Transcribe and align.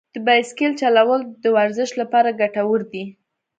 د 0.15 0.17
بایسکل 0.25 0.71
چلول 0.81 1.21
د 1.43 1.45
ورزش 1.57 1.89
لپاره 2.01 2.37
ګټور 2.41 2.81
دي. 2.91 3.03